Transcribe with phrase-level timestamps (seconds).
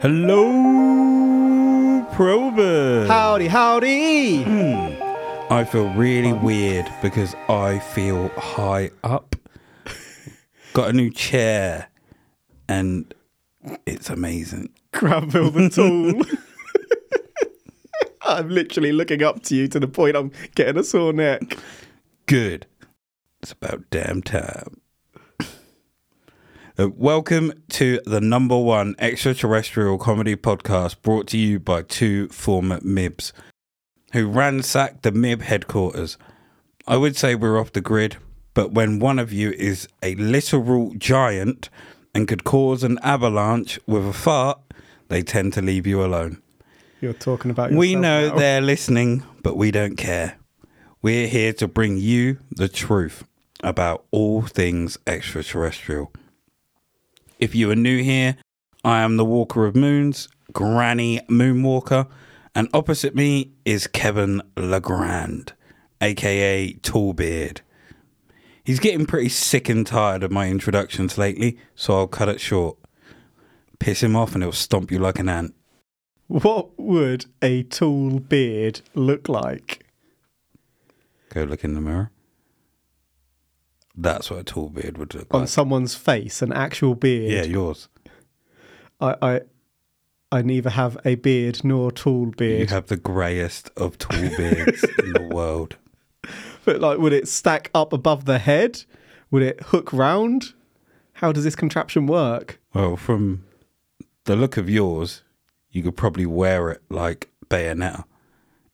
[0.00, 0.42] Hello,
[2.12, 3.06] Probers.
[3.08, 4.42] Howdy, howdy!
[4.42, 5.52] Hmm.
[5.52, 9.36] I feel really weird because I feel high up.
[10.72, 11.88] Got a new chair,
[12.68, 13.14] and
[13.86, 14.70] it's amazing.
[14.92, 16.22] Granville the Tool.
[18.22, 21.58] I'm literally looking up to you to the point I'm getting a sore neck.
[22.26, 22.66] Good.
[23.42, 24.80] It's about damn time.
[26.78, 32.80] Uh, welcome to the number one extraterrestrial comedy podcast brought to you by two former
[32.80, 33.32] MIBs
[34.12, 36.16] who ransacked the MIB headquarters.
[36.86, 38.16] I would say we're off the grid,
[38.54, 41.68] but when one of you is a literal giant
[42.14, 44.58] and could cause an avalanche with a fart,
[45.08, 46.42] they tend to leave you alone.
[47.00, 48.34] You're talking about yourself We know now.
[48.36, 50.38] they're listening, but we don't care.
[51.02, 53.24] We're here to bring you the truth
[53.62, 56.12] about all things extraterrestrial.
[57.42, 58.36] If you are new here,
[58.84, 62.08] I am the Walker of Moons, Granny Moonwalker,
[62.54, 65.52] and opposite me is Kevin Legrand,
[66.00, 67.62] aka Tallbeard.
[68.62, 72.78] He's getting pretty sick and tired of my introductions lately, so I'll cut it short.
[73.80, 75.52] Piss him off and he'll stomp you like an ant.
[76.28, 79.84] What would a tall beard look like?
[81.30, 82.11] Go look in the mirror.
[83.94, 85.48] That's what a tall beard would look On like.
[85.48, 87.30] someone's face, an actual beard.
[87.30, 87.88] Yeah, yours.
[89.00, 89.40] I, I,
[90.30, 92.50] I neither have a beard nor tall beard.
[92.52, 92.70] You beard.
[92.70, 95.76] have the greyest of tall beards in the world.
[96.64, 98.84] But like, would it stack up above the head?
[99.32, 100.52] Would it hook round?
[101.14, 102.60] How does this contraption work?
[102.72, 103.44] Well, from
[104.26, 105.24] the look of yours,
[105.72, 108.04] you could probably wear it like Bayonetta.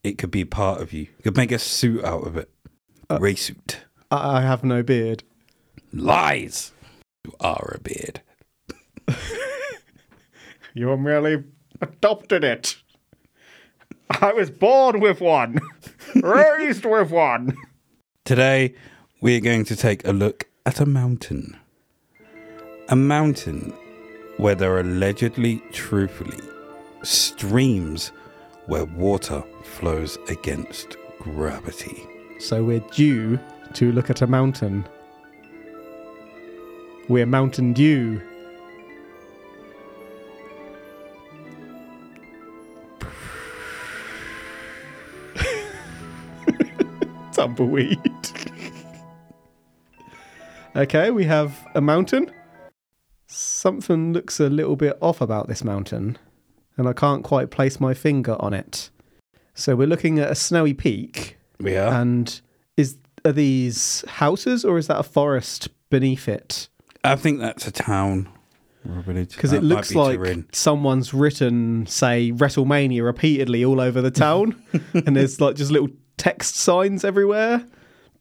[0.03, 1.05] It could be part of you.
[1.05, 2.51] You could make a suit out of it.
[3.09, 3.79] Uh, Grey suit.
[4.11, 5.23] I, I have no beard.
[5.92, 6.73] Lies.
[7.25, 8.23] You are a beard.
[10.78, 11.43] You merely
[11.81, 12.77] adopted it.
[14.09, 15.59] I was born with one,
[16.15, 17.56] raised with one.
[18.25, 18.75] Today,
[19.21, 21.56] we're going to take a look at a mountain.
[22.88, 23.75] A mountain
[24.37, 26.38] where there are allegedly, truthfully,
[27.03, 28.12] streams
[28.66, 32.06] where water flows against gravity.
[32.38, 33.41] So we're due
[33.75, 34.87] to look at a mountain.
[37.09, 38.21] We're Mountain Dew.
[47.33, 47.99] Tumbleweed.
[50.77, 52.31] okay, we have a mountain.
[53.27, 56.19] Something looks a little bit off about this mountain,
[56.77, 58.91] and I can't quite place my finger on it.
[59.55, 61.39] So we're looking at a snowy peak.
[61.59, 61.93] We are.
[61.93, 62.41] And
[62.77, 66.69] is are these houses or is that a forest beneath it?
[67.05, 68.29] I think that's a town
[68.89, 69.34] or a village.
[69.34, 70.47] Because it looks be like Turin.
[70.53, 74.61] someone's written, say, WrestleMania repeatedly all over the town,
[74.93, 77.65] and there's like just little text signs everywhere.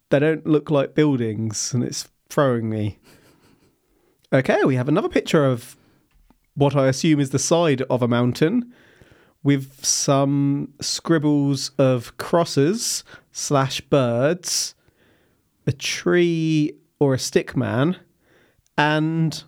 [0.09, 2.99] They don't look like buildings, and it's throwing me.
[4.31, 5.75] Okay, we have another picture of
[6.53, 8.73] what I assume is the side of a mountain
[9.43, 14.75] with some scribbles of crosses slash birds,
[15.67, 17.97] a tree or a stick man,
[18.77, 19.43] and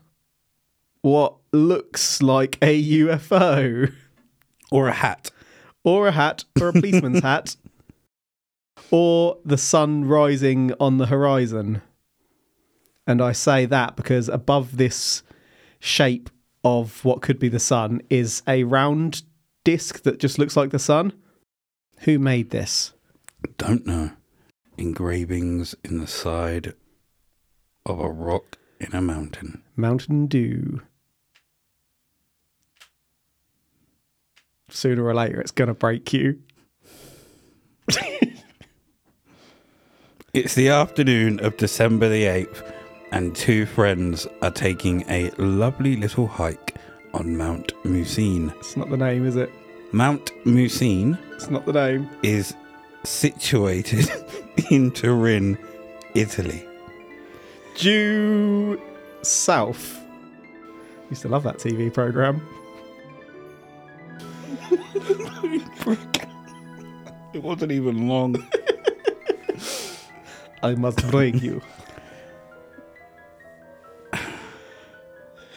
[1.01, 3.93] what looks like a UFO
[4.71, 5.31] or a hat.
[5.83, 7.55] or a hat or a policeman's hat
[8.91, 11.81] or the sun rising on the horizon.
[13.07, 15.23] And I say that because above this
[15.79, 16.29] shape
[16.63, 19.23] of what could be the sun is a round
[19.63, 21.13] disc that just looks like the sun.
[22.01, 22.93] Who made this?
[23.57, 24.11] Don't know.
[24.79, 26.73] Engravings in the side
[27.85, 29.61] of a rock in a mountain.
[29.75, 30.81] Mountain Dew.
[34.69, 36.39] Sooner or later, it's going to break you.
[40.31, 42.71] It's the afternoon of December the 8th,
[43.11, 46.75] and two friends are taking a lovely little hike
[47.15, 48.53] on Mount Musine.
[48.59, 49.49] It's not the name, is it?
[49.91, 52.07] Mount Musine It's not the name.
[52.21, 52.53] is
[53.03, 54.11] situated
[54.69, 55.57] in Turin,
[56.15, 56.65] Italy.
[57.75, 58.79] Due
[59.21, 59.99] South.
[61.09, 62.45] Used to love that TV program.
[67.31, 68.35] It wasn't even long.
[70.63, 71.61] I must break you.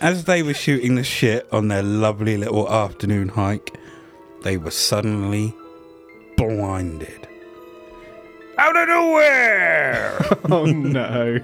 [0.01, 3.79] As they were shooting the shit on their lovely little afternoon hike,
[4.43, 5.55] they were suddenly
[6.37, 7.27] blinded.
[8.63, 10.25] Out of nowhere!
[10.53, 11.41] oh no.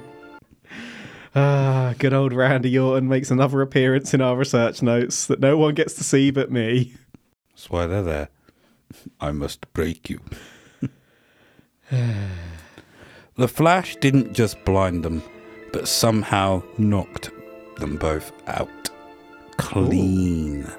[1.34, 5.74] Ah, good old Randy Orton makes another appearance in our research notes that no one
[5.74, 6.94] gets to see but me.
[7.50, 8.28] That's why they're there.
[9.20, 10.20] I must break you.
[11.90, 15.24] the flash didn't just blind them,
[15.72, 17.30] but somehow knocked
[17.78, 18.90] them both out.
[19.56, 20.70] Clean.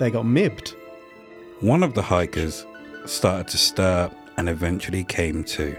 [0.00, 0.74] They got mibbed.
[1.60, 2.66] One of the hikers
[3.06, 5.76] started to stir and eventually came to.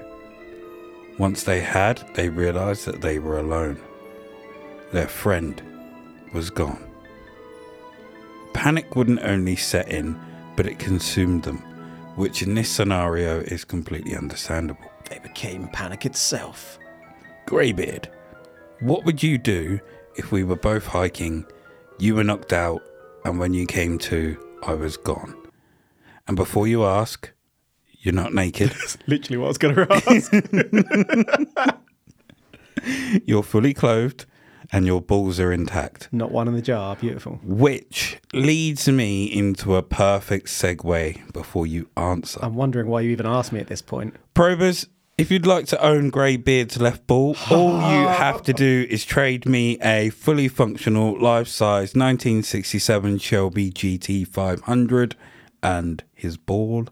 [1.17, 3.79] Once they had, they realized that they were alone.
[4.91, 5.61] Their friend
[6.33, 6.83] was gone.
[8.53, 10.19] Panic wouldn't only set in,
[10.55, 11.57] but it consumed them,
[12.15, 14.91] which in this scenario is completely understandable.
[15.09, 16.79] They became panic itself.
[17.45, 18.09] Greybeard,
[18.79, 19.79] what would you do
[20.15, 21.45] if we were both hiking,
[21.99, 22.81] you were knocked out,
[23.23, 25.35] and when you came to, I was gone?
[26.27, 27.31] And before you ask,
[28.05, 28.69] you're not naked.
[28.79, 31.81] That's literally what I was going to ask.
[33.25, 34.25] you're fully clothed
[34.71, 36.09] and your balls are intact.
[36.11, 36.95] not one in the jar.
[36.95, 37.39] Beautiful.
[37.43, 42.39] Which leads me into a perfect segue before you answer.
[42.41, 44.15] I'm wondering why you even asked me at this point.
[44.33, 44.87] Probers,
[45.17, 49.45] if you'd like to own Greybeard's left ball, all you have to do is trade
[49.45, 55.15] me a fully functional, life size 1967 Shelby GT 500,
[55.63, 56.87] and his ball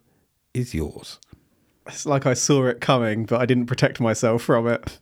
[0.54, 1.20] is yours.
[1.88, 5.00] It's like I saw it coming, but I didn't protect myself from it.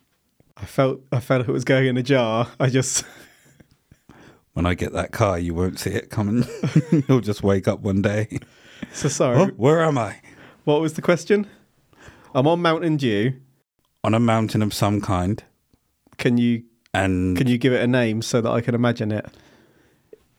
[0.56, 2.48] I felt I felt it was going in a jar.
[2.60, 3.04] I just
[4.54, 6.44] When I get that car, you won't see it coming.
[7.08, 8.38] You'll just wake up one day.
[8.92, 9.36] so sorry.
[9.36, 10.20] Oh, where am I?
[10.62, 11.48] What was the question?
[12.34, 13.34] I'm on Mountain Dew.
[14.04, 15.42] On a mountain of some kind.
[16.18, 16.62] Can you
[16.94, 19.26] And can you give it a name so that I can imagine it?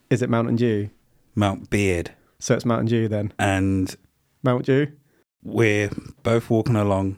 [0.09, 0.89] Is it Mountain Dew?
[1.35, 2.11] Mount Beard.
[2.39, 3.33] So it's Mountain Dew then.
[3.37, 3.95] And
[4.45, 4.87] Mount Dew.
[5.43, 5.89] we're
[6.23, 7.17] both walking along.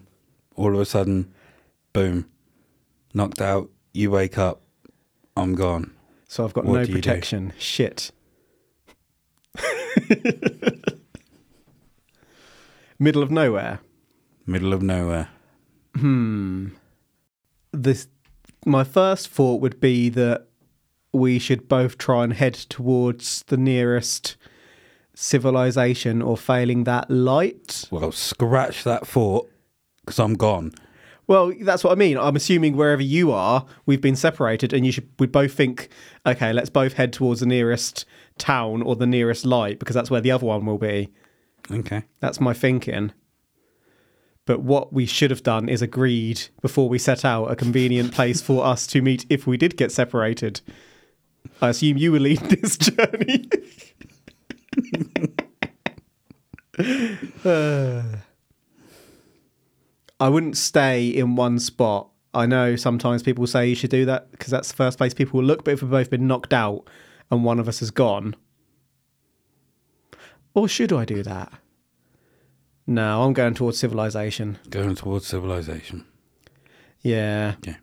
[0.56, 1.32] All of a sudden,
[1.94, 2.26] boom,
[3.14, 3.70] knocked out.
[3.94, 4.62] You wake up.
[5.36, 5.92] I'm gone.
[6.28, 7.54] So I've got What no protection.
[7.60, 8.12] Shit.
[13.00, 13.80] Middle of nowhere.
[14.46, 15.30] Middle of nowhere.
[15.96, 16.70] Hmm.
[17.72, 18.08] This
[18.66, 20.48] my first thought would be that
[21.14, 24.36] we should both try and head towards the nearest
[25.18, 27.86] civilization or failing that light.
[27.90, 29.50] Well, scratch that thought
[30.06, 30.74] because I'm gone.
[31.26, 32.18] Well, that's what I mean.
[32.18, 35.10] I'm assuming wherever you are, we've been separated, and you should.
[35.20, 35.90] We both think,
[36.26, 38.06] okay, let's both head towards the nearest
[38.38, 41.10] town or the nearest light because that's where the other one will be.
[41.70, 42.04] Okay.
[42.22, 43.12] That's my thinking.
[44.46, 48.40] But what we should have done is agreed before we set out a convenient place
[48.40, 50.62] for us to meet if we did get separated.
[51.62, 53.50] I assume you will lead this journey.
[56.78, 58.04] Uh,
[60.20, 62.10] I wouldn't stay in one spot.
[62.34, 65.40] I know sometimes people say you should do that because that's the first place people
[65.40, 66.90] will look, but if we've both been knocked out
[67.32, 68.36] and one of us has gone,
[70.54, 71.52] or should I do that?
[72.88, 74.58] No, I'm going towards civilization.
[74.70, 76.06] Going towards civilization.
[77.02, 77.56] Yeah.
[77.64, 77.76] Yeah.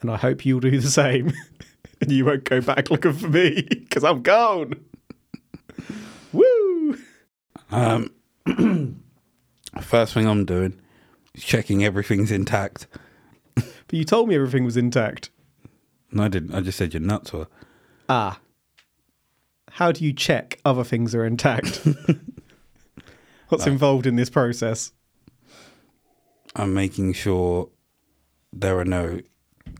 [0.00, 1.32] And I hope you'll do the same.
[2.00, 4.74] and you won't go back looking for me because I'm gone.
[6.32, 6.98] Woo!
[7.70, 8.10] Um,
[9.80, 10.80] first thing I'm doing
[11.34, 12.86] is checking everything's intact.
[13.54, 15.30] But you told me everything was intact.
[16.12, 16.54] No, I didn't.
[16.54, 17.32] I just said you're nuts.
[17.32, 17.48] Or
[18.08, 18.40] Ah.
[19.72, 21.86] How do you check other things are intact?
[23.48, 24.92] What's involved in this process?
[26.56, 27.70] I'm making sure
[28.52, 29.20] there are no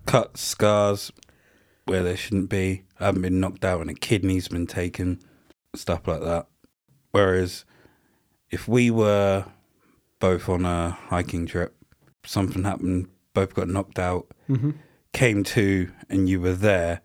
[0.06, 1.12] cuts, scars
[1.86, 2.84] where there shouldn't be.
[3.00, 5.20] I haven't been knocked out and a kidney's been taken,
[5.74, 6.46] stuff like that.
[7.10, 7.64] Whereas
[8.50, 9.44] if we were
[10.20, 11.74] both on a hiking trip,
[12.24, 14.70] something happened, both got knocked out, Mm-hmm.
[15.12, 17.02] came to, and you were there,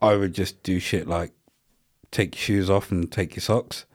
[0.00, 1.32] I would just do shit like
[2.10, 3.86] take your shoes off and take your socks.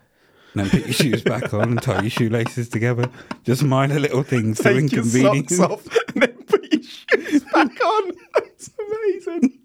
[0.53, 3.09] And then put your shoes back on and tie your shoelaces together.
[3.43, 5.57] Just minor little things to Take your inconvenience.
[5.57, 8.11] socks off and then put your shoes back on.
[8.35, 9.59] That's amazing.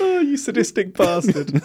[0.00, 1.62] Oh, you sadistic bastard.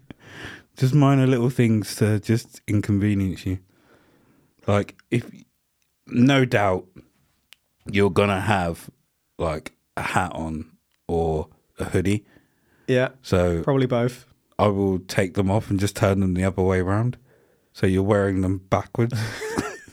[0.76, 3.58] just minor little things to just inconvenience you.
[4.66, 5.30] Like if
[6.06, 6.86] no doubt
[7.90, 8.90] you're gonna have
[9.38, 10.72] like a hat on
[11.08, 12.24] or a hoodie.
[12.86, 14.26] Yeah, So probably both.
[14.58, 17.16] I will take them off and just turn them the other way around.
[17.72, 19.18] So you're wearing them backwards.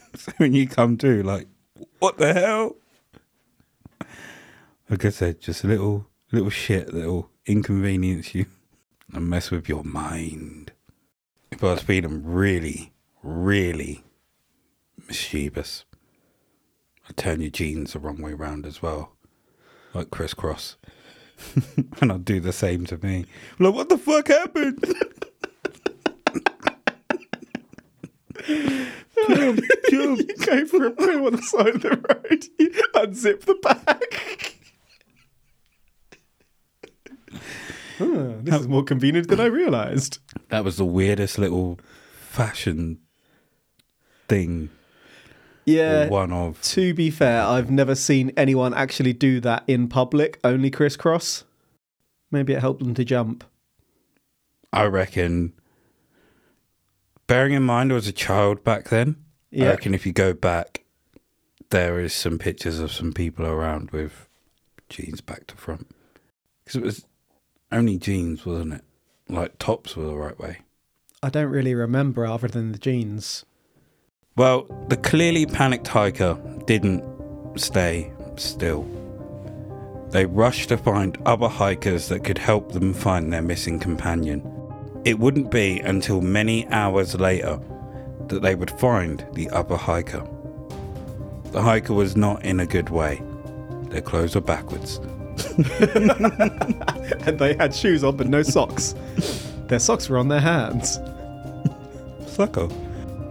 [0.15, 1.47] so when you come to, like,
[1.99, 2.75] what the hell?
[4.89, 8.45] Like I said, just a little little shit that'll inconvenience you
[9.13, 10.71] and mess with your mind.
[11.51, 12.91] If I was feeling really,
[13.23, 14.03] really
[15.07, 15.85] mischievous,
[17.07, 19.13] I'd turn your jeans the wrong way round as well.
[19.93, 20.77] like crisscross.
[22.01, 23.25] and I'll do the same to me.
[23.59, 24.83] Like, what the fuck happened?
[29.27, 30.19] jump, jump.
[30.27, 32.45] you go for a poo on the side of the road.
[32.59, 34.55] You unzip the bag.
[38.01, 40.19] Ah, this is more convenient than I realised.
[40.49, 41.79] That was the weirdest little
[42.13, 42.99] fashion
[44.27, 44.69] thing.
[45.77, 46.07] Yeah.
[46.07, 46.61] one of.
[46.61, 51.43] To be fair, I've never seen anyone actually do that in public, only crisscross.
[52.31, 53.43] Maybe it helped them to jump.
[54.71, 55.53] I reckon.
[57.27, 59.15] Bearing in mind I was a child back then,
[59.51, 59.65] yeah.
[59.65, 60.83] I reckon if you go back,
[61.69, 64.27] there is some pictures of some people around with
[64.89, 65.91] jeans back to front.
[66.63, 67.05] Because it was
[67.71, 68.83] only jeans, wasn't it?
[69.27, 70.59] Like tops were the right way.
[71.21, 73.45] I don't really remember other than the jeans.
[74.39, 77.03] Well, the clearly panicked hiker didn't
[77.59, 78.87] stay still.
[80.11, 84.41] They rushed to find other hikers that could help them find their missing companion.
[85.03, 87.59] It wouldn't be until many hours later
[88.27, 90.25] that they would find the other hiker.
[91.51, 93.21] The hiker was not in a good way.
[93.89, 95.01] Their clothes were backwards.
[97.27, 98.95] And they had shoes on but no socks.
[99.67, 100.97] Their socks were on their hands.
[102.21, 102.88] Sucko.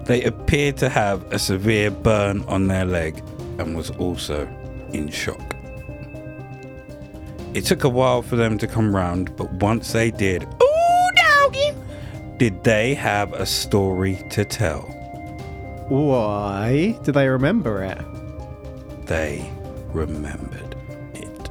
[0.09, 3.23] They appeared to have a severe burn on their leg
[3.59, 4.49] and was also
[4.95, 5.55] in shock.
[7.53, 11.75] It took a while for them to come round, but once they did, ooh doggy,
[12.39, 14.81] did they have a story to tell?
[15.91, 16.99] Why?
[17.05, 19.07] Do they remember it?
[19.07, 19.53] They
[19.93, 20.75] remembered
[21.13, 21.51] it.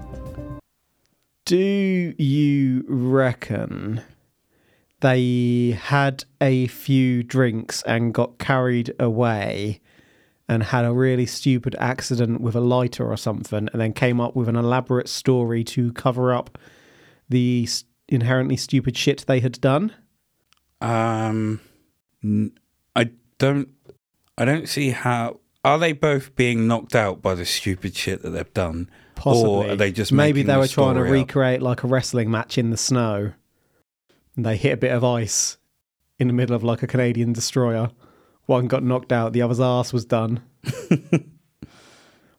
[1.46, 4.02] Do you reckon
[5.02, 9.80] they had a few drinks and got carried away
[10.50, 14.36] and had a really stupid accident with a lighter or something and then came up
[14.36, 16.58] with an elaborate story to cover up
[17.30, 17.68] the
[18.08, 19.94] inherently stupid shit they had done?
[20.80, 21.60] Um,
[22.96, 23.70] I don't,
[24.38, 25.40] I don't see how.
[25.64, 28.90] Are they both being knocked out by the stupid shit that they've done?
[29.16, 29.50] Possibly.
[29.50, 31.28] Or are they just maybe they the were trying to story up?
[31.28, 33.34] recreate like a wrestling match in the snow.
[34.38, 35.58] And they hit a bit of ice
[36.20, 37.90] in the middle of like a Canadian destroyer.
[38.46, 40.42] One got knocked out, the other's ass was done.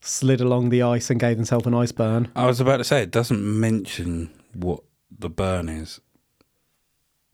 [0.01, 2.31] Slid along the ice and gave himself an ice burn.
[2.35, 6.01] I was about to say it doesn't mention what the burn is.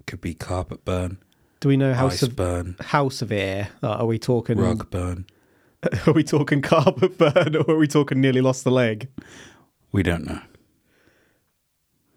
[0.07, 1.19] Could be carpet burn,
[1.61, 3.69] Do we know how ice sev- burn, how severe?
[3.81, 5.27] Like, are we talking rug burn.
[6.07, 9.09] Are we talking carpet burn or are we talking nearly lost the leg?
[9.93, 10.41] We don't know.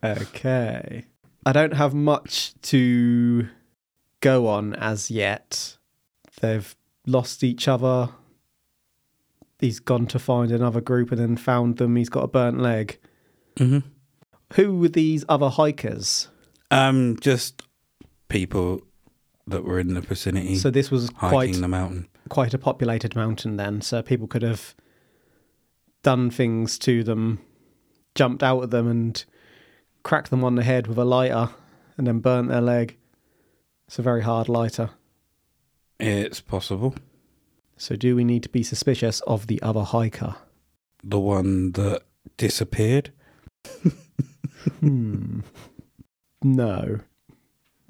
[0.02, 1.06] Okay.
[1.48, 3.48] I don't have much to
[4.20, 5.78] go on as yet.
[6.42, 6.76] They've
[7.06, 8.10] lost each other.
[9.60, 11.96] He's gone to find another group and then found them.
[11.96, 13.00] He's got a burnt leg.
[13.58, 13.80] hmm
[14.56, 16.28] Who were these other hikers?
[16.70, 17.64] Um, just
[18.28, 18.82] people
[19.48, 22.10] that were in the vicinity So this was hiking quite the mountain.
[22.28, 24.76] quite a populated mountain then, so people could have
[26.04, 27.40] done things to them,
[28.16, 29.24] jumped out at them and
[30.08, 31.50] cracked them on the head with a lighter
[31.98, 32.96] and then burnt their leg.
[33.88, 34.92] It's a very hard lighter.
[36.00, 36.96] It's possible.
[37.76, 40.38] So do we need to be suspicious of the other hiker?
[41.04, 42.04] The one that
[42.38, 43.12] disappeared.
[44.80, 45.42] Hmm.
[46.42, 47.00] No.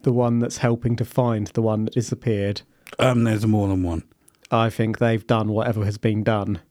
[0.01, 2.63] The one that's helping to find the one that disappeared.
[2.97, 4.03] Um, there's more than one.
[4.49, 6.61] I think they've done whatever has been done.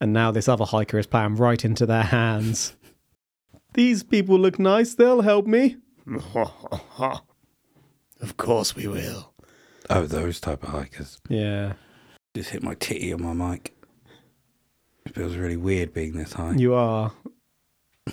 [0.00, 2.74] And now this other hiker is playing right into their hands.
[3.74, 5.76] These people look nice, they'll help me.
[6.34, 7.22] of
[8.36, 9.32] course we will.
[9.88, 11.20] Oh, those type of hikers.
[11.28, 11.74] Yeah.
[12.34, 13.74] Just hit my titty on my mic.
[15.06, 16.54] It feels really weird being this high.
[16.54, 17.12] You are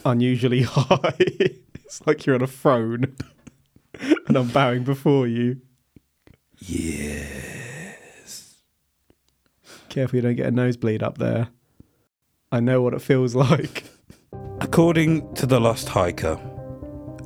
[0.05, 1.13] unusually high.
[1.17, 3.15] it's like you're on a throne.
[4.27, 5.61] and I'm bowing before you.
[6.57, 8.55] Yes.
[9.89, 11.49] Careful you don't get a nosebleed up there.
[12.51, 13.83] I know what it feels like.
[14.71, 16.39] According to the lost hiker,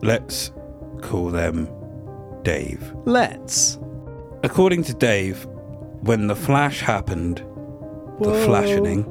[0.01, 0.53] let's
[1.01, 1.67] call them
[2.41, 2.93] Dave.
[3.03, 3.77] Let's.
[4.43, 5.45] According to Dave,
[6.03, 8.45] when the flash happened, the Whoa.
[8.45, 9.03] flashing,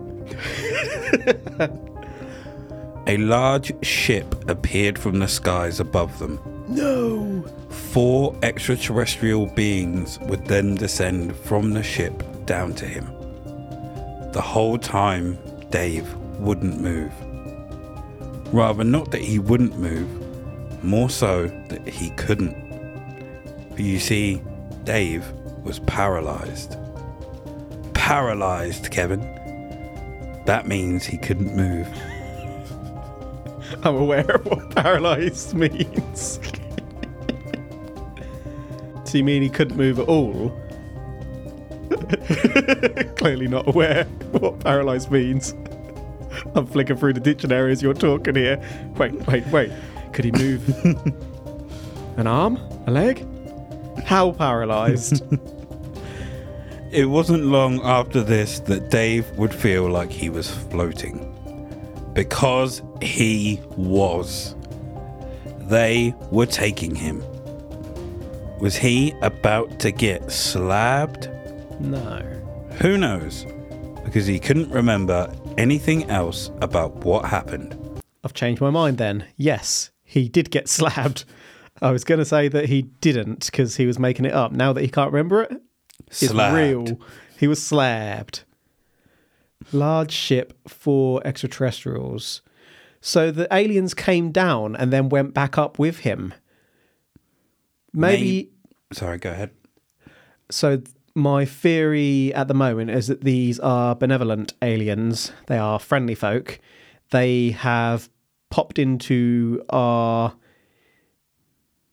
[3.06, 6.40] a large ship appeared from the skies above them.
[6.68, 7.44] No.
[7.68, 13.04] Four extraterrestrial beings would then descend from the ship down to him.
[14.32, 17.12] The whole time, Dave wouldn't move.
[18.52, 22.54] Rather, not that he wouldn't move, more so that he couldn't.
[23.74, 24.42] For you see,
[24.84, 25.32] Dave
[25.64, 26.76] was paralyzed.
[27.94, 29.20] Paralyzed, Kevin.
[30.44, 31.88] That means he couldn't move.
[33.84, 36.38] I'm aware of what paralyzed means.
[39.04, 40.50] so you mean he couldn't move at all?
[43.16, 45.54] Clearly not aware what paralyzed means.
[46.54, 48.60] I'm flicking through the dictionary as you're talking here.
[48.96, 49.72] Wait, wait, wait.
[50.12, 50.68] Could he move
[52.16, 52.56] an arm?
[52.86, 53.26] A leg?
[54.04, 55.22] How paralyzed?
[56.92, 61.26] It wasn't long after this that Dave would feel like he was floating.
[62.12, 64.54] Because he was.
[65.70, 67.24] They were taking him.
[68.60, 71.30] Was he about to get slabbed?
[71.80, 72.20] no.
[72.82, 73.46] Who knows?
[74.04, 77.78] Because he couldn't remember anything else about what happened.
[78.24, 79.24] I've changed my mind then.
[79.36, 81.24] Yes, he did get slabbed.
[81.80, 84.52] I was going to say that he didn't because he was making it up.
[84.52, 85.60] Now that he can't remember it,
[86.08, 86.56] it's Slabbed.
[86.56, 87.00] real.
[87.38, 88.44] He was slabbed.
[89.72, 92.42] Large ship for extraterrestrials.
[93.00, 96.34] So the aliens came down and then went back up with him.
[97.92, 98.50] Maybe.
[98.92, 99.50] Sorry, go ahead.
[100.50, 100.82] So
[101.14, 105.32] my theory at the moment is that these are benevolent aliens.
[105.46, 106.58] They are friendly folk.
[107.10, 108.08] They have
[108.50, 110.34] popped into our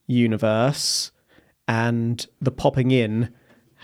[0.08, 1.12] universe
[1.68, 3.34] and the popping in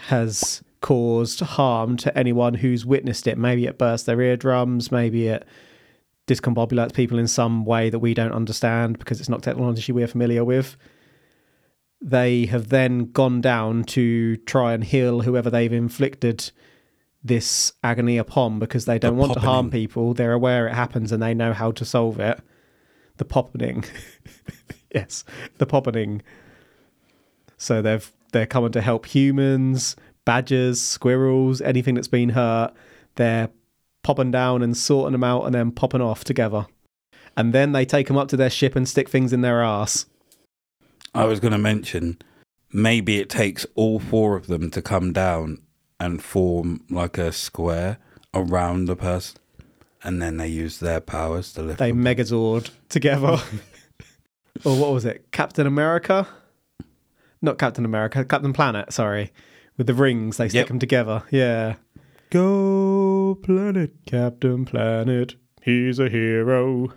[0.07, 3.37] has caused harm to anyone who's witnessed it.
[3.37, 5.45] Maybe it bursts their eardrums, maybe it
[6.27, 10.43] discombobulates people in some way that we don't understand because it's not technology we're familiar
[10.43, 10.75] with
[12.01, 16.51] they have then gone down to try and heal whoever they've inflicted
[17.23, 20.13] this agony upon because they don't want to harm people.
[20.13, 22.39] They're aware it happens and they know how to solve it.
[23.17, 23.87] The poppening.
[24.93, 25.23] yes,
[25.57, 26.21] the poppening.
[27.57, 32.73] So they've they're coming to help humans, badgers, squirrels, anything that's been hurt.
[33.15, 33.49] They're
[34.03, 36.67] popping down and sorting them out and then popping off together.
[37.37, 40.05] And then they take them up to their ship and stick things in their ass.
[41.15, 42.17] I was going to mention
[42.71, 45.59] maybe it takes all four of them to come down
[45.99, 47.97] and form like a square
[48.33, 49.39] around the person,
[50.03, 52.03] and then they use their powers to lift they them.
[52.03, 53.37] megazord together.
[54.65, 55.31] or what was it?
[55.31, 56.27] Captain America?
[57.41, 59.31] Not Captain America, Captain Planet, sorry.
[59.77, 60.67] With the rings, they stick Yep.
[60.67, 61.23] them together.
[61.31, 61.75] Yeah.
[62.29, 63.93] Go planet.
[64.05, 66.91] Captain Planet, he's a hero.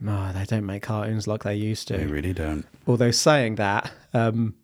[0.00, 1.96] No, they don't make cartoons like they used to.
[1.98, 2.64] They really don't.
[2.86, 4.54] Although saying that, um,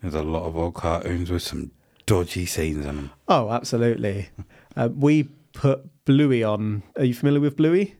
[0.00, 1.70] There's a lot of old cartoons with some
[2.06, 3.10] dodgy scenes in them.
[3.28, 4.30] oh, absolutely.
[4.74, 6.82] Uh, we put Bluey on.
[6.96, 7.96] Are you familiar with Bluey?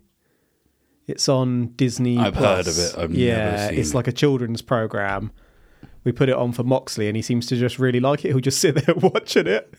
[1.06, 2.18] It's on Disney.
[2.18, 2.94] I've heard of it.
[2.98, 3.94] I've yeah, never seen it's it.
[3.94, 5.30] like a children's program.
[6.04, 8.28] We put it on for Moxley, and he seems to just really like it.
[8.28, 9.72] He'll just sit there watching it.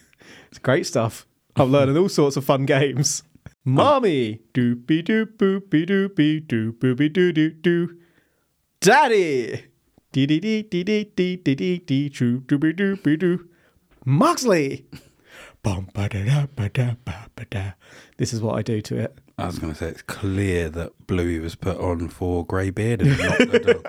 [0.49, 1.25] It's great stuff.
[1.56, 3.23] I'm learning all sorts of fun games.
[3.65, 7.97] Mommy, doopy doop boopy doopy doop boopy doo doo doo.
[8.79, 9.65] Daddy,
[10.12, 13.47] dee dee dee dee dee dee dee dee dee choo doopy doopy doo.
[14.05, 14.86] Moxley.
[15.63, 17.71] Bum, ba, da, da, ba, da, ba, ba, da.
[18.17, 19.17] This is what I do to it.
[19.38, 23.01] I was going to say it's clear that Bluey was put on for grey beard
[23.01, 23.86] and not the dog.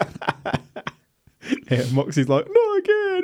[1.71, 3.23] Yeah, Moxie's like, no, again.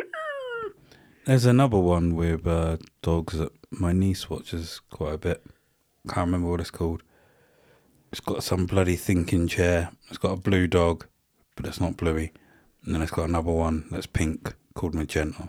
[1.24, 5.44] There's another one with uh, dogs that my niece watches quite a bit.
[6.08, 7.02] Can't remember what it's called.
[8.12, 9.90] It's got some bloody thinking chair.
[10.08, 11.06] It's got a blue dog,
[11.56, 12.32] but it's not bluey.
[12.84, 15.48] And then it's got another one that's pink called Magenta.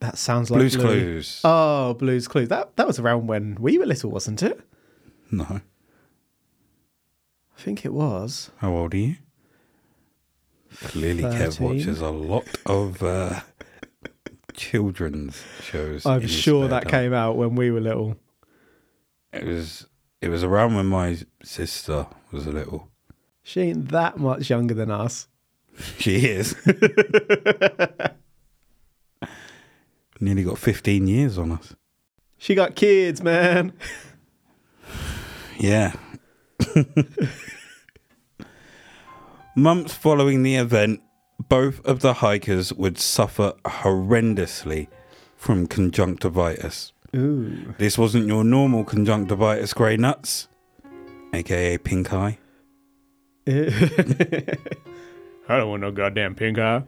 [0.00, 0.76] That sounds like Blue's.
[0.76, 1.40] Clues.
[1.42, 2.48] Oh, Blue's Clues.
[2.48, 4.60] That that was around when we were little, wasn't it?
[5.30, 5.44] No.
[7.58, 8.50] I think it was.
[8.58, 9.16] How old are you?
[10.84, 11.66] Clearly, Kev 13.
[11.66, 13.40] watches a lot of uh,
[14.54, 16.06] children's shows.
[16.06, 16.90] I'm sure that time.
[16.90, 18.16] came out when we were little.
[19.32, 19.86] It was.
[20.20, 22.88] It was around when my sister was a little.
[23.42, 25.28] She ain't that much younger than us.
[25.98, 26.56] She is.
[30.20, 31.76] Nearly got 15 years on us.
[32.36, 33.72] She got kids, man.
[35.56, 35.92] Yeah.
[39.54, 41.00] Months following the event,
[41.48, 44.88] both of the hikers would suffer horrendously
[45.36, 46.92] from conjunctivitis.
[47.16, 47.74] Ooh.
[47.78, 50.48] This wasn't your normal conjunctivitis, grey nuts,
[51.32, 52.38] aka pink eye.
[53.48, 53.56] I
[55.48, 56.82] don't want no goddamn pink eye.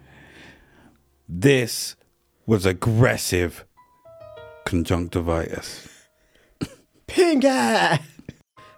[1.26, 1.96] This
[2.44, 3.64] was aggressive
[4.66, 5.88] conjunctivitis.
[7.06, 8.00] Pink eye.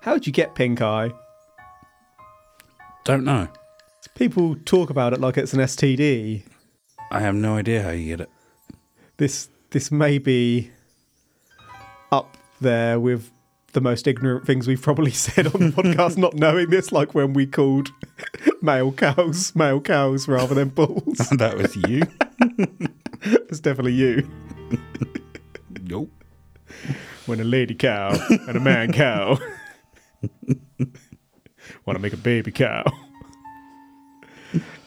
[0.02, 1.10] How'd you get pink eye?
[3.04, 3.48] Don't know.
[4.14, 6.44] People talk about it like it's an STD.
[7.10, 8.30] I have no idea how you get it.
[9.16, 10.81] This this may be up
[12.62, 13.30] there with
[13.72, 17.32] the most ignorant things we've probably said on the podcast, not knowing this, like when
[17.32, 17.90] we called
[18.62, 21.18] male cows, male cows rather than bulls.
[21.38, 22.02] that was you.
[23.22, 24.28] it's definitely you.
[25.82, 26.10] Nope.
[27.26, 28.10] When a lady cow
[28.48, 29.38] and a man cow
[31.86, 32.84] want to make a baby cow.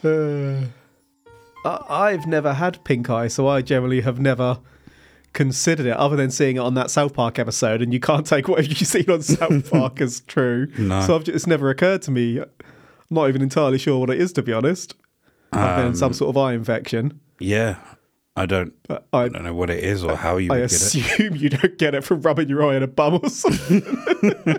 [0.04, 0.66] Uh,
[1.66, 4.60] I- I've never had pink eye, so I generally have never
[5.36, 7.84] considered it, other than seeing it on that South Park episode.
[7.84, 10.68] And you can't take what you've seen on South Park as true.
[10.80, 11.02] No.
[11.02, 12.40] So I've just, it's never occurred to me.
[12.40, 12.48] I'm
[13.12, 14.96] not even entirely sure what it is, to be honest.
[15.54, 17.78] I've been in some um, sort of eye infection, Yeah.
[18.38, 20.74] I don't I, I don't know what it is or how you I would get
[20.74, 20.94] it.
[20.96, 23.82] assume you don't get it from rubbing your eye in a bum or something.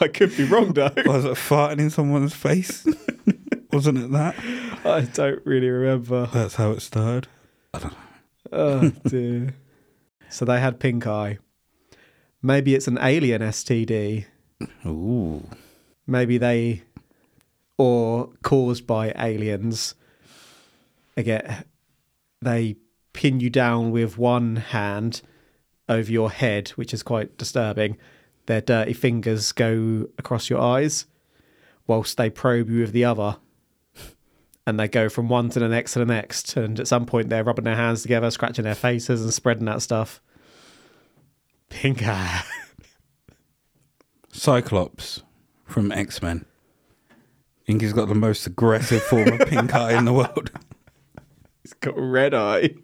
[0.00, 0.90] I could be wrong though.
[1.06, 2.86] Was it farting in someone's face?
[3.72, 4.34] Wasn't it that?
[4.84, 6.26] I don't really remember.
[6.26, 7.26] That's how it started.
[7.72, 7.98] I don't know.
[8.54, 9.54] Oh dear.
[10.28, 11.38] So they had pink eye.
[12.40, 14.26] Maybe it's an alien STD.
[14.86, 15.42] Ooh.
[16.06, 16.82] Maybe they,
[17.76, 19.94] or caused by aliens.
[21.16, 21.64] Again,
[22.40, 22.76] they
[23.12, 25.22] pin you down with one hand
[25.88, 27.96] over your head, which is quite disturbing.
[28.46, 31.06] Their dirty fingers go across your eyes,
[31.86, 33.38] whilst they probe you with the other.
[34.66, 36.56] And they go from one to the next to the next.
[36.56, 39.82] And at some point, they're rubbing their hands together, scratching their faces, and spreading that
[39.82, 40.22] stuff.
[41.68, 42.42] Pink eye.
[44.32, 45.22] Cyclops
[45.64, 46.46] from X Men.
[47.10, 50.50] I think he's got the most aggressive form of pink eye in the world.
[51.62, 52.74] He's got red eye.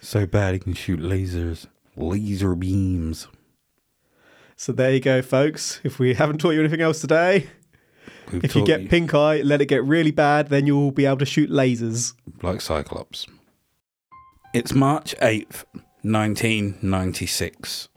[0.00, 1.66] So bad he can shoot lasers.
[1.94, 3.28] Laser beams.
[4.56, 5.80] So there you go, folks.
[5.84, 7.48] If we haven't taught you anything else today,
[8.32, 11.06] We've if you taught get pink eye, let it get really bad, then you'll be
[11.06, 12.14] able to shoot lasers.
[12.42, 13.26] like Cyclops.
[14.54, 15.64] It's March 8th,
[16.02, 17.88] 1996.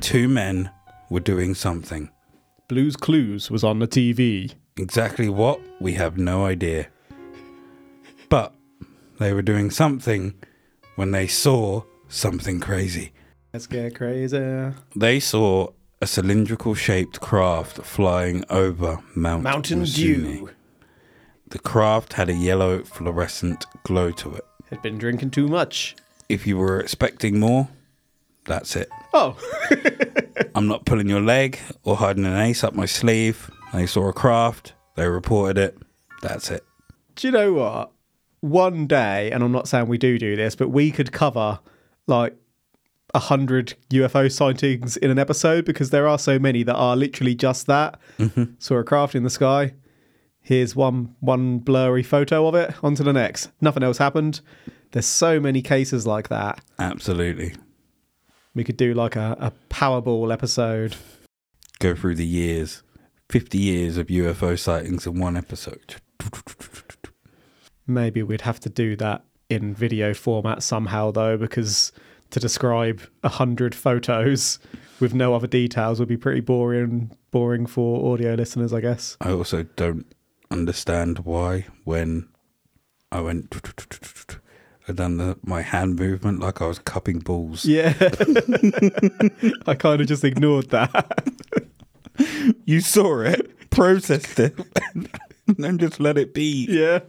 [0.00, 0.70] Two men
[1.10, 2.10] were doing something.
[2.68, 4.54] Blues Clues was on the TV.
[4.76, 5.60] Exactly what?
[5.80, 6.88] We have no idea.
[8.28, 8.54] But
[9.18, 10.34] they were doing something
[10.96, 13.12] when they saw something crazy.
[13.52, 14.72] Let's get crazy.
[14.94, 19.94] They saw a cylindrical shaped craft flying over Mount Mountain Musuni.
[20.38, 20.50] Dew.
[21.48, 24.44] The craft had a yellow fluorescent glow to it.
[24.70, 25.96] Had been drinking too much.
[26.28, 27.68] If you were expecting more,
[28.44, 28.88] that's it.
[29.12, 29.36] Oh,
[30.54, 33.50] I'm not pulling your leg or hiding an ace up my sleeve.
[33.72, 35.78] They saw a craft, they reported it.
[36.22, 36.64] That's it.
[37.16, 37.92] do you know what?
[38.40, 41.58] One day, and I'm not saying we do do this, but we could cover
[42.06, 42.36] like
[43.14, 47.34] a hundred UFO sightings in an episode because there are so many that are literally
[47.34, 47.98] just that.
[48.18, 48.54] Mm-hmm.
[48.58, 49.74] Saw a craft in the sky.
[50.40, 52.74] Here's one one blurry photo of it.
[52.82, 53.50] On to the next.
[53.60, 54.40] Nothing else happened.
[54.92, 56.60] There's so many cases like that.
[56.78, 57.54] Absolutely.
[58.54, 60.96] We could do like a, a Powerball episode.
[61.78, 62.82] Go through the years
[63.30, 65.96] 50 years of UFO sightings in one episode.
[67.86, 71.92] Maybe we'd have to do that in video format somehow, though, because
[72.30, 74.58] to describe a hundred photos
[75.00, 77.10] with no other details would be pretty boring.
[77.30, 79.16] Boring for audio listeners, I guess.
[79.20, 80.04] I also don't
[80.50, 82.28] understand why when
[83.12, 83.54] I went
[84.88, 87.64] I done the, my hand movement like I was cupping balls.
[87.64, 87.94] Yeah,
[89.66, 91.30] I kind of just ignored that.
[92.64, 94.58] You saw it, processed it,
[94.94, 95.08] and
[95.58, 96.66] then just let it be.
[96.68, 97.00] yeah,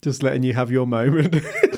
[0.00, 1.34] just letting you have your moment.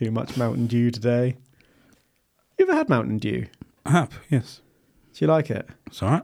[0.00, 1.36] Too much Mountain Dew today.
[2.58, 3.48] You ever had Mountain Dew?
[3.84, 4.62] I have, yes.
[5.12, 5.68] Do you like it?
[5.88, 6.22] It's all right.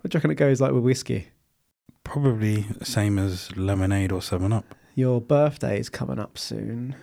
[0.00, 1.28] What do you reckon it goes like with whiskey?
[2.02, 4.74] Probably the same as lemonade or 7 Up.
[4.96, 6.96] Your birthday is coming up soon.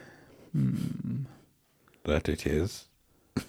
[2.04, 2.90] That it is.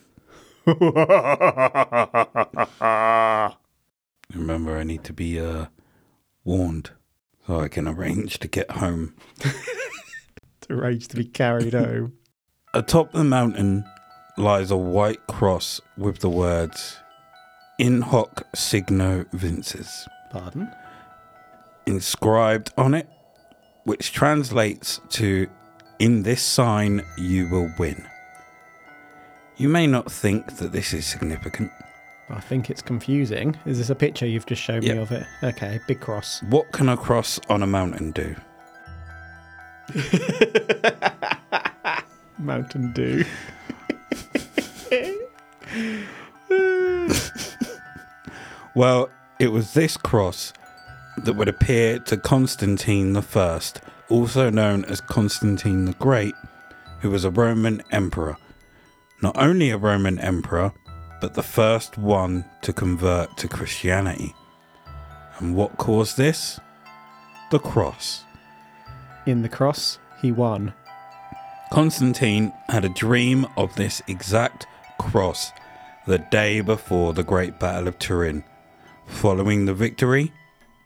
[4.33, 5.67] Remember, I need to be uh,
[6.45, 6.91] warned
[7.49, 9.17] so I can arrange to get home.
[10.69, 12.15] to arrange to be carried home.
[12.75, 13.85] Atop the mountain
[14.39, 16.97] lies a white cross with the words
[17.79, 20.73] In hoc signo vinces Pardon?
[21.85, 23.09] inscribed on it,
[23.85, 25.49] which translates to
[25.99, 28.07] In this sign you will win.
[29.59, 31.71] You may not think that this is significant.
[32.31, 33.59] I think it's confusing.
[33.67, 35.27] Is this a picture you've just shown me of it?
[35.43, 36.43] Okay, big cross.
[36.45, 38.35] What can a cross on a mountain do?
[42.39, 43.25] Mountain Dew.
[48.75, 50.55] Well, it was this cross
[51.19, 53.61] that would appear to Constantine I,
[54.09, 56.35] also known as Constantine the Great,
[57.01, 58.39] who was a Roman emperor.
[59.21, 60.73] not only a Roman emperor,
[61.21, 64.35] but the first one to convert to Christianity.
[65.39, 66.59] And what caused this?
[67.51, 68.25] The cross.
[69.27, 70.73] In the cross, he won.
[71.73, 74.67] Constantine had a dream of this exact
[74.99, 75.53] cross
[76.07, 78.45] the day before the Great Battle of Turin.
[79.07, 80.33] Following the victory,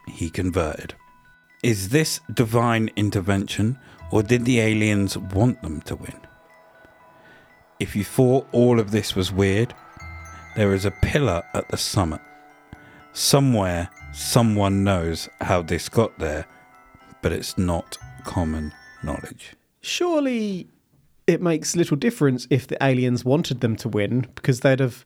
[0.06, 0.94] he converted.
[1.62, 3.78] Is this divine intervention,
[4.12, 6.20] or did the aliens want them to win?
[7.80, 9.74] If you thought all of this was weird,
[10.54, 12.20] there is a pillar at the summit.
[13.12, 16.46] Somewhere, someone knows how this got there,
[17.22, 19.54] but it's not common knowledge.
[19.80, 20.68] Surely
[21.26, 25.04] it makes little difference if the aliens wanted them to win because they'd have.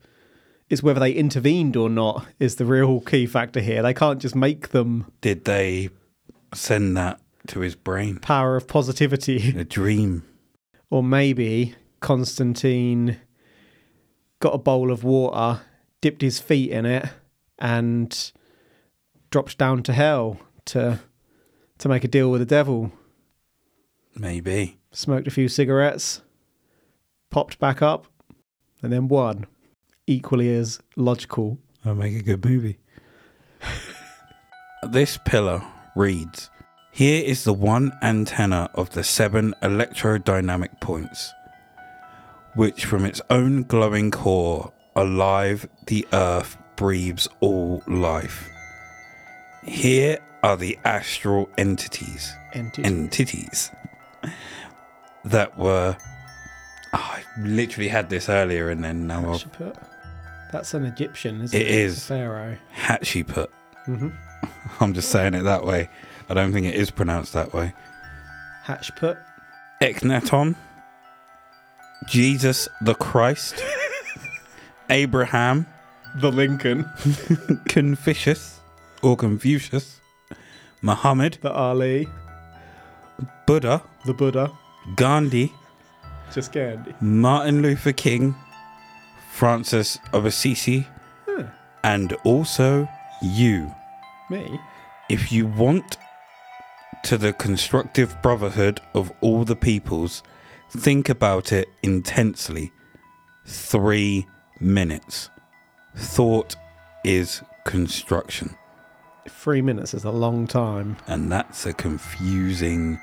[0.68, 3.82] It's whether they intervened or not is the real key factor here.
[3.82, 5.90] They can't just make them Did they
[6.54, 8.18] send that to his brain?
[8.20, 9.58] power of positivity.
[9.58, 10.22] A dream.
[10.88, 13.16] Or maybe Constantine
[14.38, 15.62] got a bowl of water,
[16.00, 17.06] dipped his feet in it,
[17.58, 18.32] and
[19.30, 21.00] dropped down to hell to
[21.78, 22.92] to make a deal with the devil.
[24.20, 24.76] Maybe.
[24.92, 26.20] Smoked a few cigarettes,
[27.30, 28.06] popped back up,
[28.82, 29.46] and then won.
[30.06, 31.56] Equally as logical.
[31.82, 32.78] That'll make a good movie.
[34.90, 35.62] this pillar
[35.96, 36.50] reads
[36.92, 41.32] Here is the one antenna of the seven electrodynamic points,
[42.54, 48.50] which from its own glowing core, alive, the earth breathes all life.
[49.64, 53.70] Here are the astral entities, Enti- entities
[55.24, 55.96] that were.
[56.92, 59.74] Oh, I literally had this earlier and then now I've
[60.52, 61.70] That's an Egyptian, isn't It it?
[61.70, 61.96] is.
[61.98, 62.56] It's a pharaoh.
[62.76, 63.48] Hatshepsut.
[63.86, 64.08] hmm
[64.80, 65.88] I'm just saying it that way.
[66.28, 67.72] I don't think it is pronounced that way.
[68.64, 69.16] Hatchput.
[69.80, 70.54] Eknaton,
[72.08, 73.62] Jesus the Christ,
[74.90, 75.66] Abraham,
[76.16, 76.84] The Lincoln.
[77.68, 78.60] Confucius
[79.02, 80.00] or Confucius,
[80.82, 82.08] Muhammad, The Ali.
[83.46, 84.50] Buddha, The Buddha.
[84.96, 85.52] Gandhi,
[86.32, 86.94] Just Gandhi.
[87.00, 88.34] Martin Luther King,
[89.30, 90.86] Francis of Assisi,
[91.26, 91.44] Huh.
[91.84, 92.88] and also
[93.22, 93.74] you.
[94.30, 94.58] Me?
[95.08, 95.96] If you want
[97.04, 100.22] to the constructive brotherhood of all the peoples,
[100.70, 102.72] think about it intensely.
[103.44, 104.26] Three
[104.60, 105.28] minutes.
[105.96, 106.56] Thought
[107.04, 108.54] is construction.
[109.28, 110.96] Three minutes is a long time.
[111.06, 112.98] And that's a confusing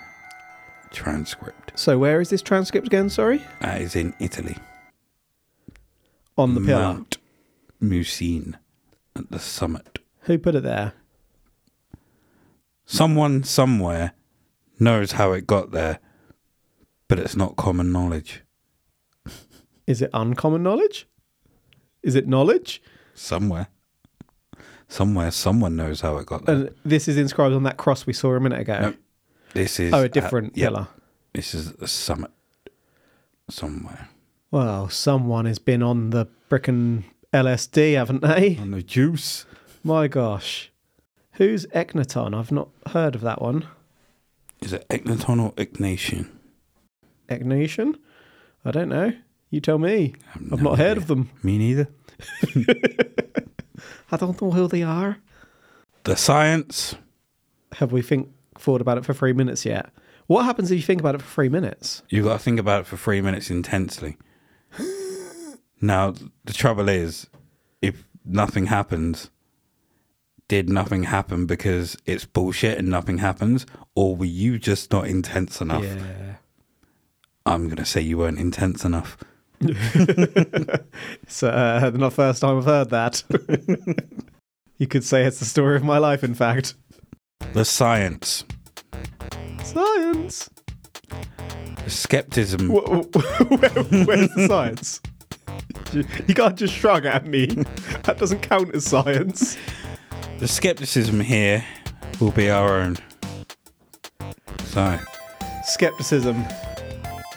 [0.97, 1.71] transcript.
[1.75, 3.39] So where is this transcript again, sorry?
[3.62, 4.57] Uh, that is in Italy.
[6.38, 6.81] On the pillar.
[6.81, 7.17] Mount
[7.79, 8.57] Musine
[9.15, 9.99] at the summit.
[10.21, 10.93] Who put it there?
[12.86, 14.13] Someone somewhere
[14.79, 15.99] knows how it got there,
[17.07, 18.41] but it's not common knowledge.
[19.88, 21.07] Is it uncommon knowledge?
[22.01, 22.81] Is it knowledge?
[23.13, 23.67] Somewhere.
[24.88, 26.55] Somewhere, someone knows how it got there.
[26.55, 28.79] And this is inscribed on that cross we saw a minute ago.
[28.81, 28.95] Nope.
[29.57, 30.87] This is oh, a at- different yeah, pillar.
[31.33, 32.31] This is at the summit.
[33.49, 34.09] Somewhere.
[34.51, 38.57] Well, someone has been on the frickin' LSD, haven't they?
[38.57, 39.45] On the juice.
[39.83, 40.71] My gosh.
[41.33, 42.37] Who's Eknaton?
[42.37, 43.65] I've not heard of that one.
[44.61, 46.29] Is it Eknaton or Ignatian?
[47.29, 47.95] Eknation?
[48.63, 49.13] I don't know.
[49.49, 50.13] You tell me.
[50.35, 51.29] I've no not heard of them.
[51.41, 51.87] Me neither.
[54.11, 55.17] I don't know who they are.
[56.03, 56.95] The science.
[57.73, 59.89] Have we think thought about it for three minutes yet?
[60.27, 62.03] What happens if you think about it for three minutes?
[62.09, 64.17] You've got to think about it for three minutes intensely.
[65.81, 67.27] now, the trouble is,
[67.81, 69.29] if nothing happens,
[70.47, 73.65] did nothing happen because it's bullshit and nothing happens,
[73.95, 75.83] or were you just not intense enough?
[75.83, 76.35] Yeah.
[77.45, 79.17] I'm gonna say you weren't intense enough.
[81.23, 83.23] It's uh, not the first time I've heard that.
[84.77, 86.75] you could say it's the story of my life, in fact.
[87.57, 88.43] The science,
[89.63, 90.47] Science.
[91.83, 92.69] the skepticism.
[92.69, 95.01] Wh- wh- Where, where's the science?
[95.91, 97.47] You you can't just shrug at me.
[98.03, 99.57] That doesn't count as science.
[100.37, 101.65] The skepticism here
[102.19, 102.97] will be our own.
[104.65, 104.99] So,
[105.63, 106.45] Skepticism.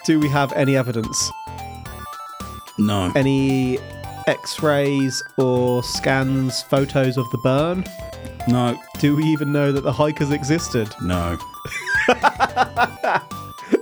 [0.05, 1.31] Do we have any evidence?
[2.77, 3.79] no, Any
[4.27, 7.87] x rays or scans, photos of the burn?
[8.49, 10.89] No, Do we even know that the hikers existed?
[11.03, 11.39] no.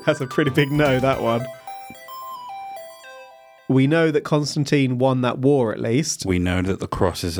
[0.04, 1.46] That's a pretty big no, that one.
[3.68, 6.24] We know that Constantine won that war at least.
[6.24, 7.38] We know that the cross is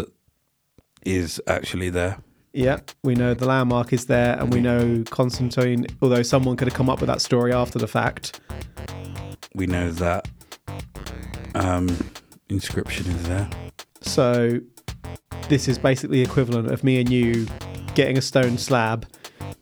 [1.04, 2.18] is actually there.
[2.52, 6.74] Yeah, we know the landmark is there, and we know Constantine, although someone could have
[6.76, 8.40] come up with that story after the fact.
[9.54, 10.28] We know that
[11.54, 11.88] um,
[12.48, 13.48] inscription is there?
[14.00, 14.60] So
[15.48, 17.46] this is basically equivalent of me and you
[17.94, 19.06] getting a stone slab,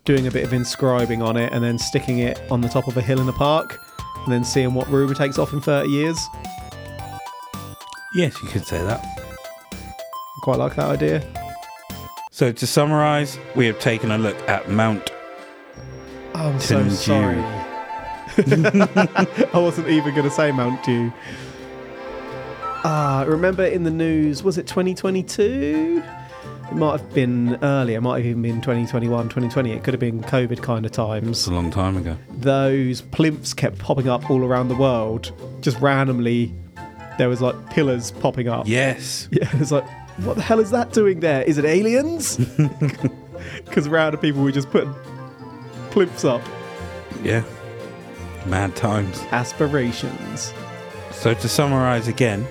[0.04, 2.96] doing a bit of inscribing on it, and then sticking it on the top of
[2.96, 3.78] a hill in a park,
[4.24, 6.18] and then seeing what rumour takes off in 30 years.
[8.14, 9.00] Yes, you could say that.
[9.72, 11.22] I quite like that idea.
[12.30, 15.10] So to summarise, we have taken a look at Mount.
[16.34, 17.38] Oh, I'm so sorry.
[18.38, 21.10] I wasn't even going to say Mount Dew.
[22.88, 26.04] Ah, remember in the news, was it 2022?
[26.70, 29.72] It might have been earlier, it might have even been 2021, 2020.
[29.72, 31.28] It could have been COVID kind of times.
[31.30, 32.16] It's a long time ago.
[32.30, 35.32] those plimps kept popping up all around the world.
[35.62, 36.52] Just randomly,
[37.18, 38.68] there was like pillars popping up.
[38.68, 39.28] Yes.
[39.32, 39.84] Yeah, it's like,
[40.18, 41.42] what the hell is that doing there?
[41.42, 42.38] Is it aliens?
[43.64, 44.94] Because random people were just putting
[45.90, 46.40] plimps up.
[47.24, 47.42] Yeah.
[48.46, 49.20] Mad times.
[49.32, 50.52] Aspirations.
[51.12, 52.46] So to summarise again,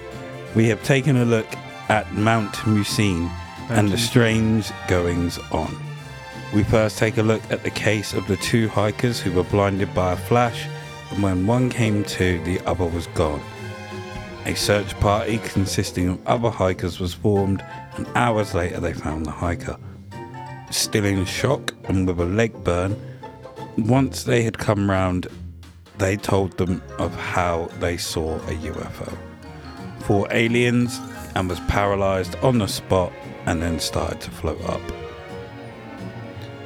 [0.56, 1.48] we have taken a look
[1.90, 3.30] at Mount Musine
[3.70, 5.76] and the strange goings on.
[6.54, 9.94] We first take a look at the case of the two hikers who were blinded
[9.94, 10.66] by a flash,
[11.12, 13.42] and when one came to, the other was gone.
[14.46, 17.62] A search party consisting of other hikers was formed,
[17.98, 19.78] and hours later they found the hiker.
[20.72, 22.96] Still in shock and with a leg burn,
[23.78, 25.28] once they had come round,
[25.98, 29.18] they told them of how they saw a UFO.
[30.06, 31.00] Four aliens
[31.36, 33.12] and was paralyzed on the spot
[33.46, 34.82] and then started to float up.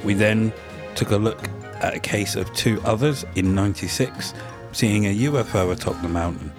[0.03, 0.53] We then
[0.95, 1.47] took a look
[1.81, 4.33] at a case of two others in 96
[4.71, 6.51] seeing a UFO atop the mountain.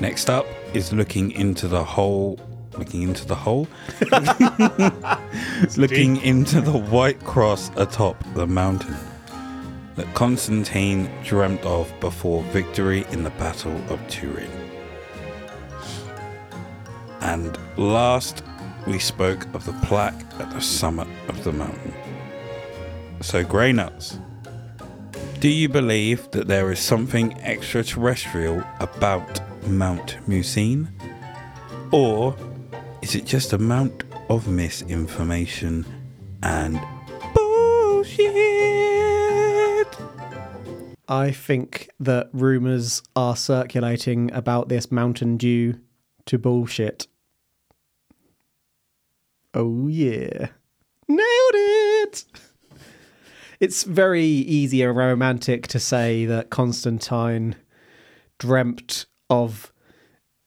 [0.00, 2.38] Next up is looking into the hole.
[2.76, 3.68] Looking into the hole?
[5.76, 8.96] looking into the white cross atop the mountain
[9.96, 14.65] that Constantine dreamt of before victory in the Battle of Turin.
[17.26, 18.44] And last,
[18.86, 21.92] we spoke of the plaque at the summit of the mountain.
[23.20, 24.20] So, Grey Nuts,
[25.40, 30.88] do you believe that there is something extraterrestrial about Mount Musine?
[31.90, 32.36] Or
[33.02, 35.84] is it just a mount of misinformation
[36.44, 36.80] and
[37.34, 38.36] bullshit?
[41.08, 45.80] I think that rumours are circulating about this Mountain Dew
[46.26, 47.08] to bullshit.
[49.54, 50.48] Oh, yeah.
[51.08, 52.24] Nailed it!
[53.58, 57.56] It's very easy and romantic to say that Constantine
[58.38, 59.72] dreamt of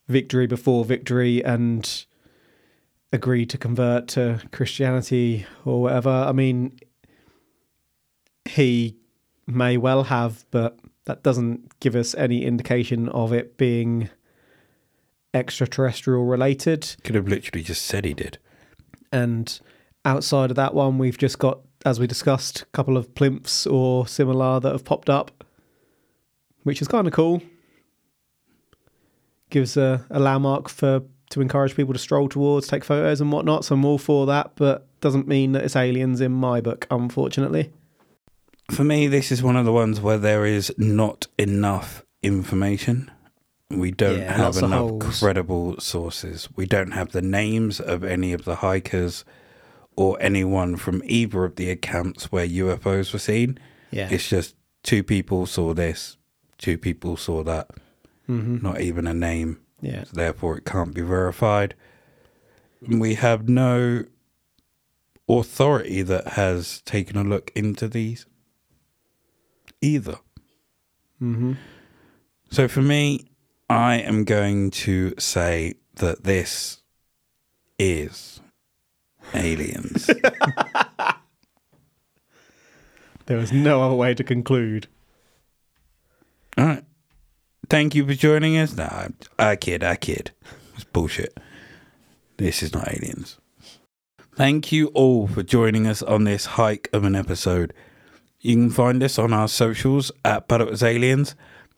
[0.08, 2.06] victory before victory and
[3.12, 6.10] agreed to convert to Christianity or whatever.
[6.10, 6.78] I mean,
[8.46, 8.96] he
[9.48, 14.10] may well have, but that doesn't give us any indication of it being
[15.34, 16.96] extraterrestrial related.
[17.04, 18.38] Could have literally just said he did.
[19.12, 19.60] And
[20.06, 24.08] outside of that one, we've just got, as we discussed, a couple of plimps or
[24.08, 25.44] similar that have popped up,
[26.64, 27.42] which is kind of cool.
[29.50, 33.66] Gives a, a landmark for to encourage people to stroll towards, take photos and whatnot.
[33.66, 37.72] So I'm all for that, but doesn't mean that it's aliens in my book, unfortunately.
[38.72, 43.12] For me, this is one of the ones where there is not enough information.
[43.70, 46.50] We don't Yeah, have enough credible sources.
[46.56, 49.24] We don't have the names of any of the hikers
[49.96, 53.60] or anyone from either of the accounts where UFOs were seen.
[53.92, 54.10] Yeah.
[54.12, 56.18] It's just two people saw this,
[56.58, 57.70] two people saw that.
[58.26, 59.60] hmm Not even a name.
[59.82, 60.04] Yeah.
[60.06, 61.76] So therefore, it can't be verified.
[62.88, 64.06] We have no
[65.28, 68.26] authority that has taken a look into these
[69.82, 70.18] either.
[71.20, 71.54] hmm
[72.50, 73.29] So for me,
[73.70, 76.80] I am going to say that this
[77.78, 78.42] is
[79.34, 80.10] aliens.
[83.30, 84.88] There was no other way to conclude.
[86.58, 86.84] All right.
[87.70, 88.76] Thank you for joining us.
[88.76, 90.32] No, I, I kid, I kid.
[90.74, 91.40] It's bullshit.
[92.38, 93.38] This is not aliens.
[94.36, 97.72] Thank you all for joining us on this hike of an episode.
[98.40, 101.36] You can find us on our socials at But It Was Aliens.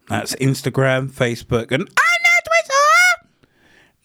[0.08, 3.28] That's Instagram, Facebook, and I know Twitter,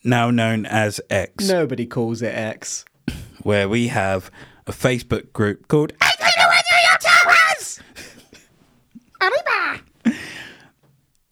[0.04, 2.84] now known as X, Nobody calls it X.
[3.42, 4.30] where we have
[4.66, 5.92] a Facebook group called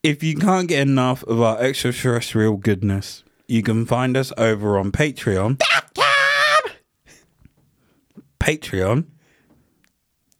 [0.03, 4.93] If you can't get enough of our extraterrestrial goodness, you can find us over on
[4.93, 5.59] Patreon.
[8.39, 9.07] Patreon.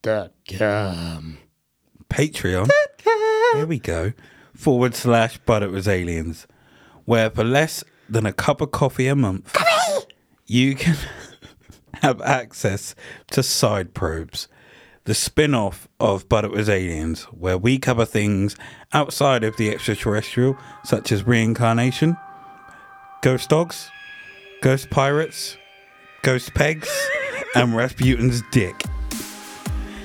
[0.03, 2.69] Patreon.
[3.55, 4.13] There we go.
[4.55, 6.47] Forward slash, but it was aliens.
[7.05, 9.57] where for less than a cup of coffee a month,
[10.47, 10.97] you can
[12.03, 12.95] have access
[13.31, 14.49] to Side Probes,
[15.05, 18.57] the spin off of But It Was Aliens, where we cover things
[18.93, 22.17] outside of the extraterrestrial, such as reincarnation,
[23.23, 23.91] ghost dogs,
[24.63, 25.57] ghost pirates,
[26.23, 26.89] ghost pegs,
[27.55, 28.83] and Rasputin's dick.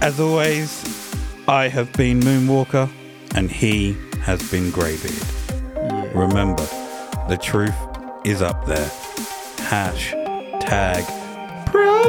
[0.00, 1.07] As always,
[1.48, 2.90] I have been Moonwalker,
[3.34, 5.16] and he has been Greybeard.
[5.74, 6.10] Yeah.
[6.14, 6.62] Remember,
[7.26, 7.74] the truth
[8.22, 8.90] is up there.
[9.70, 11.06] Hashtag
[11.70, 12.08] Pride.